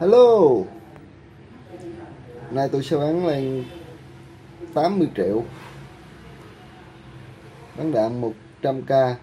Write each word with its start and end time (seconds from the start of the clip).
hello. 0.00 0.64
Nay 2.50 2.68
tôi 2.72 2.82
sẽ 2.82 2.96
bán 2.96 3.26
lên 3.26 3.64
80 4.74 5.08
triệu. 5.16 5.42
Bán 7.78 7.92
đạn 7.92 8.22
100k 8.62 9.14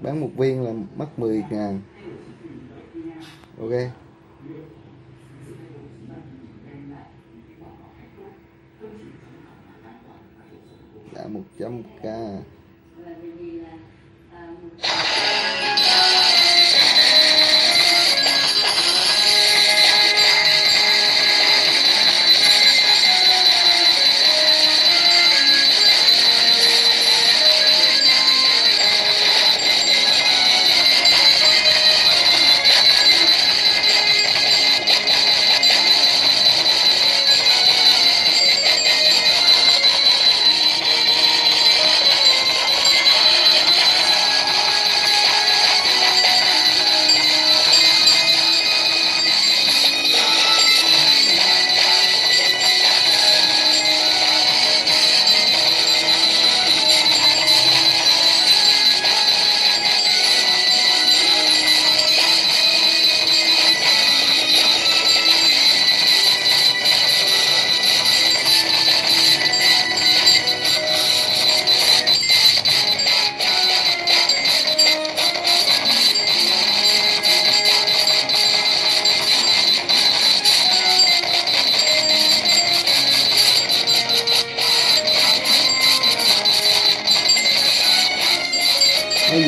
bán 0.00 0.20
một 0.20 0.30
viên 0.36 0.62
là 0.62 0.72
mất 0.96 1.18
10 1.18 1.44
ngàn. 1.50 1.80
Ok. 3.60 3.70
Đã 11.14 11.28
100k 11.58 12.38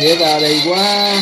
nghĩa 0.02 0.08
dễ 0.08 0.16
ra 0.16 0.38
đây 0.38 0.60
quá. 0.66 1.14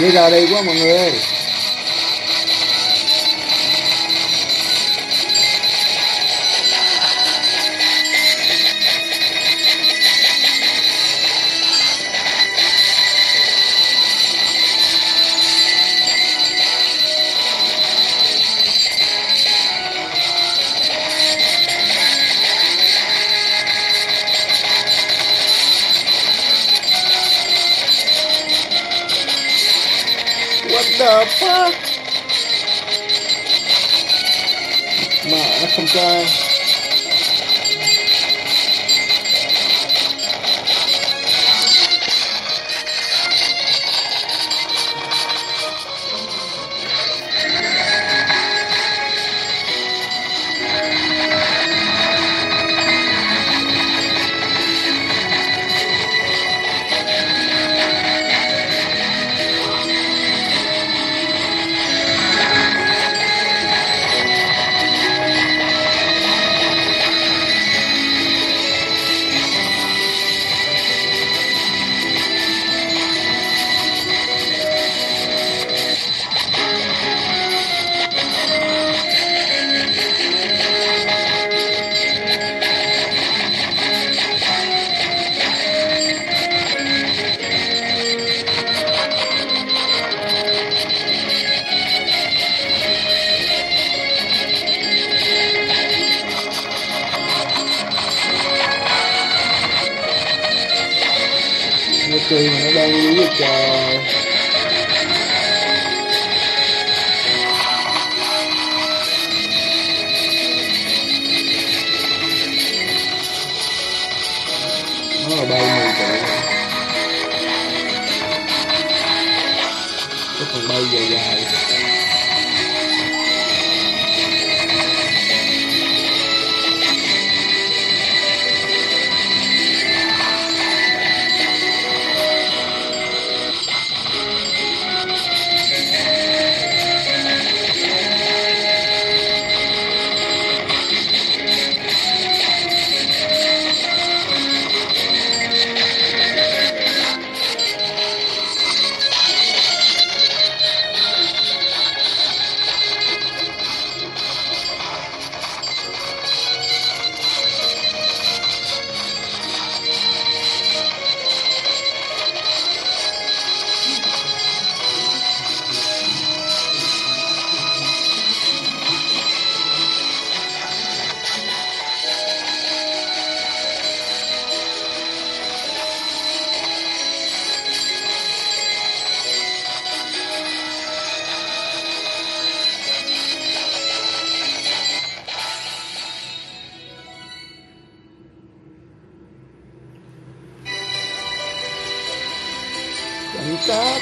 Dễ 0.00 0.10
ra 0.10 0.30
đây 0.30 0.46
quá 0.52 0.62
mọi 0.62 0.76
người 0.76 0.98
ơi. 0.98 1.31
guy. 35.92 36.51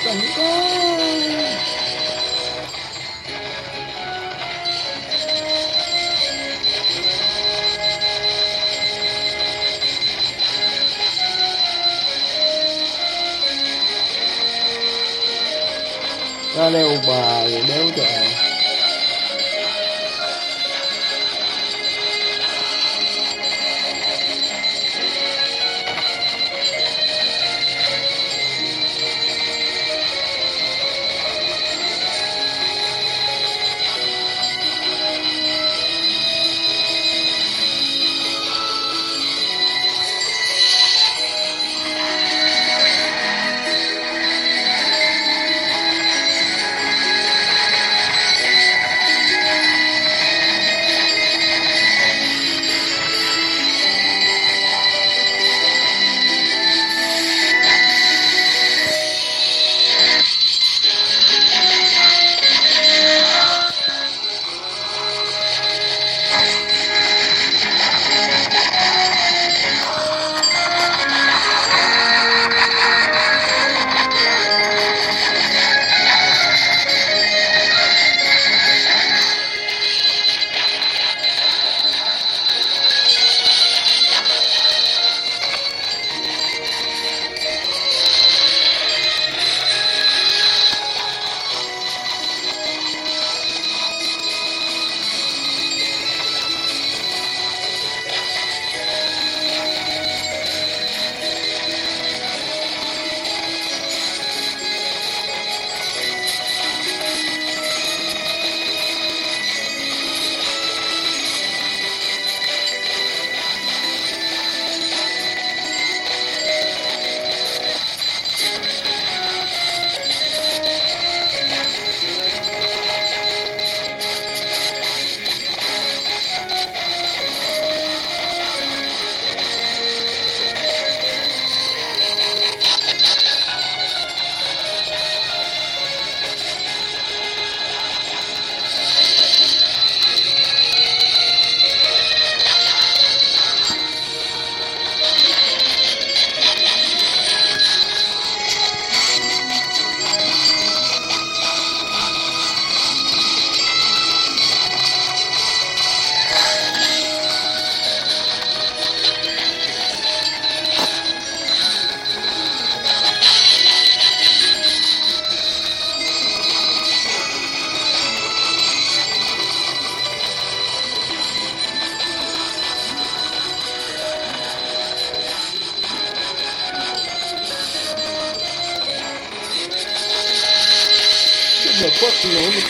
Tặng 0.05 0.21
cá 0.37 0.71
tặng 16.57 16.69
leo 16.71 16.89
bà 17.07 17.45
đéo 17.69 17.91
trời. 17.97 18.50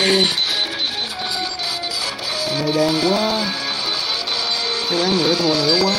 Lỗ 0.00 0.06
này 0.06 0.24
đen 2.74 2.94
quá. 3.10 3.44
Cái 4.90 4.98
bán 4.98 5.18
nửa 5.18 5.34
thua 5.34 5.54
nữa 5.54 5.78
quá. 5.82 5.94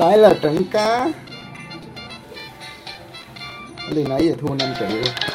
Lại 0.00 0.18
là 0.18 0.34
trứng 0.42 0.64
cá. 0.64 1.08
Đi 3.94 4.04
nãy 4.04 4.26
giờ 4.26 4.34
thua 4.40 4.54
5 4.54 4.74
triệu. 4.78 5.29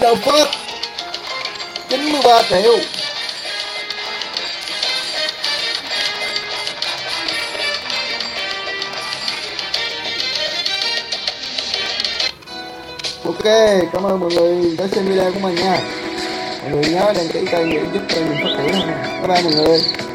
What 0.00 0.14
the 0.14 0.30
fuck 0.30 0.48
93 1.88 2.42
triệu. 2.48 2.72
Ok, 13.24 13.44
cảm 13.92 14.02
ơn 14.06 14.20
mọi 14.20 14.30
người 14.30 14.76
đã 14.78 14.86
xem 14.92 15.06
video 15.06 15.32
của 15.32 15.40
mình 15.40 15.54
nha. 15.54 15.80
Mọi 16.62 16.70
người 16.70 16.84
nhớ 16.84 17.12
đăng 17.16 17.28
ký 17.28 17.40
kênh 17.50 17.70
để 17.70 17.80
giúp 17.94 18.02
kênh 18.08 18.28
mình 18.28 18.38
phát 18.42 18.50
triển 18.56 18.72
Bye 18.72 19.28
bye 19.28 19.42
mọi 19.42 19.52
người. 19.52 20.07